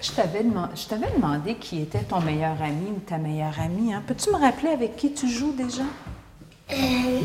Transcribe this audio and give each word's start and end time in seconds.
Je 0.00 0.12
t'avais 0.12 0.42
je 0.74 0.86
t'avais 0.88 1.10
demandé 1.14 1.56
qui 1.56 1.80
était 1.82 2.02
ton 2.02 2.20
meilleur 2.20 2.60
ami 2.62 2.90
ou 2.96 3.00
ta 3.00 3.18
meilleure 3.18 3.58
amie. 3.60 3.92
Hein? 3.92 4.02
Peux-tu 4.06 4.30
me 4.30 4.36
rappeler 4.36 4.70
avec 4.70 4.96
qui 4.96 5.12
tu 5.12 5.28
joues 5.28 5.52
déjà? 5.52 5.82
Euh, 6.72 7.20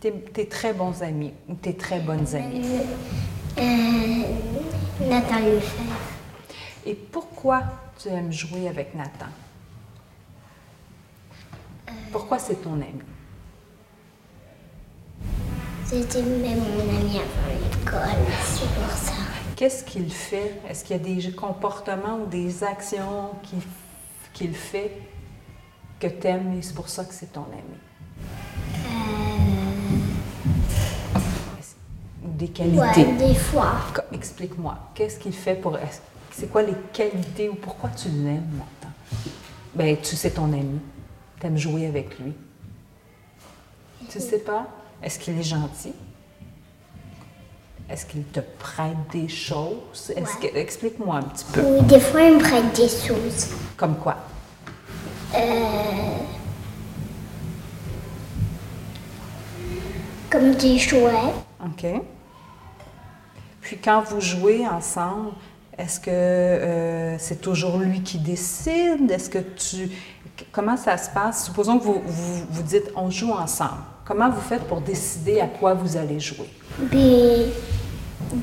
Tes, 0.00 0.12
tes 0.12 0.46
très 0.48 0.72
bons 0.74 1.02
amis 1.02 1.32
ou 1.48 1.54
tes 1.54 1.74
très 1.76 2.00
bonnes 2.00 2.26
amies? 2.34 2.66
euh, 3.58 4.22
Nathan 5.08 5.38
Lefebvre. 5.38 6.00
Et 6.86 6.94
pourquoi 6.94 7.62
tu 7.98 8.08
aimes 8.08 8.32
jouer 8.32 8.68
avec 8.68 8.94
Nathan? 8.94 9.26
Pourquoi 12.12 12.38
c'est 12.38 12.56
ton 12.62 12.74
ami? 12.74 13.00
C'était 15.86 16.22
même 16.22 16.58
mon 16.58 16.80
ami 16.98 17.16
avant 17.18 17.48
l'école. 17.50 18.32
Qu'est-ce 19.64 19.82
qu'il 19.82 20.12
fait? 20.12 20.60
Est-ce 20.68 20.84
qu'il 20.84 20.94
y 20.94 21.00
a 21.00 21.02
des 21.02 21.32
comportements 21.32 22.18
ou 22.18 22.26
des 22.26 22.62
actions 22.62 23.30
qu'il 24.34 24.54
fait 24.54 24.92
que 25.98 26.06
tu 26.06 26.26
aimes 26.26 26.58
et 26.58 26.60
c'est 26.60 26.74
pour 26.74 26.90
ça 26.90 27.02
que 27.02 27.14
c'est 27.14 27.32
ton 27.32 27.46
ami? 27.50 27.62
Ou 32.22 32.28
des 32.36 32.48
qualités? 32.48 32.78
Ouais, 32.78 33.12
des 33.14 33.34
fois. 33.34 33.76
Explique-moi, 34.12 34.76
qu'est-ce 34.94 35.18
qu'il 35.18 35.32
fait 35.32 35.54
pour. 35.54 35.78
C'est 36.30 36.52
quoi 36.52 36.60
les 36.60 36.76
qualités 36.92 37.48
ou 37.48 37.54
pourquoi 37.54 37.88
tu 37.88 38.10
l'aimes, 38.10 38.58
Nathan? 38.58 38.92
Ben, 39.74 39.96
tu 39.96 40.14
sais 40.14 40.32
ton 40.32 40.52
ami. 40.52 40.78
Tu 41.40 41.46
aimes 41.46 41.56
jouer 41.56 41.86
avec 41.86 42.18
lui. 42.18 42.34
Tu 44.10 44.20
sais 44.20 44.40
pas? 44.40 44.66
Est-ce 45.02 45.18
qu'il 45.18 45.38
est 45.38 45.42
gentil? 45.42 45.94
Est-ce 47.94 48.06
qu'il 48.06 48.24
te 48.24 48.40
prête 48.58 48.96
des 49.12 49.28
choses? 49.28 50.12
Est-ce 50.16 50.36
que... 50.38 50.56
Explique-moi 50.56 51.14
un 51.14 51.22
petit 51.22 51.44
peu. 51.52 51.60
Oui, 51.60 51.82
des 51.82 52.00
fois, 52.00 52.22
il 52.22 52.34
me 52.34 52.40
prête 52.40 52.74
des 52.74 52.88
choses. 52.88 53.50
Comme 53.76 53.94
quoi? 53.94 54.16
Comme 60.28 60.54
des 60.56 60.76
jouets. 60.76 61.34
OK. 61.64 61.86
Puis 63.60 63.78
quand 63.78 64.02
vous 64.02 64.20
jouez 64.20 64.66
ensemble, 64.66 65.30
est-ce 65.78 66.00
que 66.00 66.10
euh, 66.10 67.16
c'est 67.20 67.40
toujours 67.40 67.78
lui 67.78 68.02
qui 68.02 68.18
décide? 68.18 69.08
Est-ce 69.08 69.30
que 69.30 69.38
tu... 69.38 69.88
Comment 70.50 70.76
ça 70.76 70.98
se 70.98 71.10
passe? 71.10 71.44
Supposons 71.44 71.78
que 71.78 71.84
vous, 71.84 72.02
vous, 72.04 72.44
vous 72.50 72.62
dites 72.64 72.90
on 72.96 73.08
joue 73.08 73.30
ensemble. 73.30 73.82
Comment 74.04 74.30
vous 74.30 74.40
faites 74.40 74.64
pour 74.64 74.80
décider 74.80 75.40
à 75.40 75.46
quoi 75.46 75.74
vous 75.74 75.96
allez 75.96 76.18
jouer? 76.18 76.50
Mais 76.92 77.46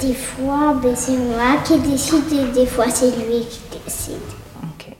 des 0.00 0.14
fois, 0.14 0.74
ben, 0.74 0.94
c'est 0.94 1.16
moi 1.16 1.56
qui 1.64 1.78
décide 1.78 2.32
et 2.32 2.52
des 2.52 2.66
fois, 2.66 2.90
c'est 2.90 3.10
lui 3.10 3.46
qui 3.46 3.60
décide. 3.84 4.16
OK. 4.62 4.94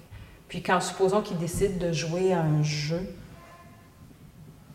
Puis 0.49 0.63
quand, 0.63 0.81
supposons 0.81 1.21
qu'il 1.21 1.39
décide 1.39 1.79
de 1.79 1.93
jouer 1.93 2.33
à 2.33 2.41
un 2.41 2.63
jeu, 2.63 3.15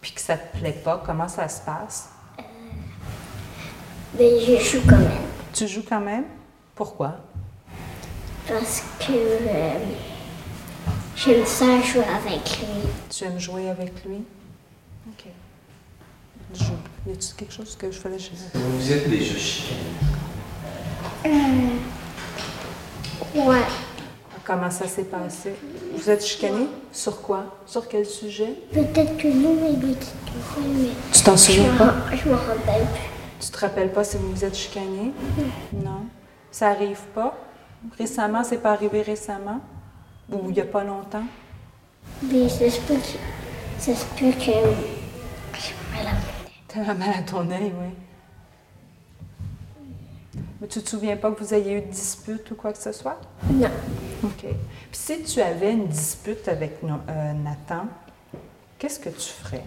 puis 0.02 0.12
que 0.12 0.22
ça 0.22 0.38
te 0.38 0.58
plaît 0.58 0.80
pas, 0.84 1.02
comment 1.06 1.28
ça 1.28 1.48
se 1.48 1.62
passe? 1.62 2.10
Mais 4.18 4.40
je 4.40 4.58
joue 4.58 4.82
quand 4.88 4.98
même. 4.98 5.22
Tu 5.54 5.68
joues 5.68 5.84
quand 5.88 6.02
même? 6.02 6.26
Pourquoi? 6.76 7.18
Parce 8.48 8.84
que 9.00 9.12
euh, 9.12 9.74
j'aime 11.16 11.46
ça 11.46 11.82
jouer 11.82 12.04
avec 12.04 12.60
lui. 12.60 12.90
Tu 13.10 13.24
aimes 13.24 13.40
jouer 13.40 13.70
avec 13.70 14.04
lui? 14.04 14.24
OK. 15.08 15.26
Y 17.08 17.12
a-t-il 17.12 17.36
quelque 17.36 17.54
chose 17.54 17.76
que 17.76 17.92
je 17.92 17.98
fallait 17.98 18.20
chez 18.20 18.34
Vous? 18.54 18.78
Vous 18.78 18.92
êtes 18.92 19.10
déjà 19.10 19.36
chicané. 21.24 21.72
Ouais. 23.36 23.64
Comment 24.44 24.72
ça 24.72 24.88
s'est 24.88 25.04
passé? 25.04 25.54
Vous 25.96 26.10
êtes 26.10 26.26
chicané? 26.26 26.68
Sur 26.92 27.22
quoi? 27.22 27.46
Sur 27.66 27.88
quel 27.88 28.06
sujet? 28.06 28.54
Peut-être 28.74 29.16
que 29.18 29.28
non, 29.28 29.56
mais 29.62 29.70
oui, 29.86 29.96
mais 30.58 30.90
Tu 31.14 31.24
t'en 31.24 31.38
souviens 31.38 31.74
pas? 31.78 31.94
je 32.12 32.28
me 32.28 32.34
rappelle 32.34 32.86
plus. 32.88 33.10
Tu 33.40 33.50
te 33.52 33.58
rappelles 33.60 33.92
pas 33.92 34.04
si 34.04 34.18
vous 34.18 34.32
vous 34.32 34.46
êtes 34.46 34.56
chicané? 34.56 35.14
Non. 35.74 36.06
Ça 36.52 36.70
arrive 36.70 37.02
pas? 37.14 37.38
Récemment, 37.98 38.44
c'est 38.44 38.58
pas 38.58 38.72
arrivé 38.72 39.02
récemment? 39.02 39.62
Ou 40.32 40.50
il 40.50 40.58
y 40.58 40.62
a 40.62 40.66
pas 40.66 40.84
longtemps? 40.84 41.24
Mais 42.24 42.50
ça 42.50 42.70
se 42.70 42.80
peut 42.82 42.96
que. 42.96 43.18
Ça 43.80 43.96
se 43.96 44.06
peut 44.18 44.32
que. 44.32 44.52
J'ai 45.58 45.76
mal 45.94 46.08
à 46.08 46.14
mon 46.14 46.20
tête. 46.46 46.52
T'as 46.68 46.94
mal 46.94 47.10
à 47.18 47.22
ton 47.22 47.50
œil, 47.52 47.72
oui. 47.80 47.94
Mais 50.62 50.68
tu 50.68 50.80
te 50.82 50.90
souviens 50.90 51.18
pas 51.18 51.32
que 51.32 51.44
vous 51.44 51.54
ayez 51.56 51.80
eu 51.80 51.82
de 51.82 51.88
dispute 51.92 52.50
ou 52.52 52.56
quoi 52.56 52.72
que 52.72 52.78
ce 52.78 52.92
soit? 52.92 53.20
Non. 53.52 53.68
OK. 54.24 54.42
Puis 54.44 54.56
si 54.92 55.24
tu 55.24 55.42
avais 55.42 55.74
une 55.74 55.88
dispute 55.88 56.48
avec 56.48 56.84
no- 56.84 57.00
euh, 57.10 57.34
Nathan, 57.34 57.88
qu'est-ce 58.78 59.00
que 59.00 59.10
tu 59.10 59.30
ferais? 59.30 59.64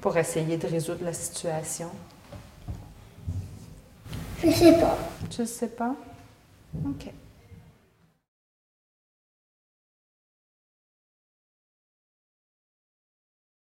Pour 0.00 0.16
essayer 0.16 0.56
de 0.56 0.66
résoudre 0.68 1.04
la 1.04 1.12
situation? 1.12 1.90
Je 4.44 4.50
sais 4.50 4.78
pas. 4.78 4.96
Tu 5.28 5.40
ne 5.40 5.46
sais 5.46 5.68
pas? 5.68 5.94
OK. 6.86 7.10